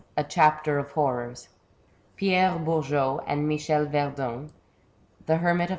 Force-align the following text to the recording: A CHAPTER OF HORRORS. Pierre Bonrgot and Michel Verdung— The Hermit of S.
A 0.17 0.23
CHAPTER 0.23 0.79
OF 0.79 0.93
HORRORS. 0.93 1.49
Pierre 2.15 2.53
Bonrgot 2.57 3.23
and 3.27 3.47
Michel 3.47 3.85
Verdung— 3.85 4.49
The 5.27 5.35
Hermit 5.37 5.65
of 5.65 5.69
S. 5.69 5.69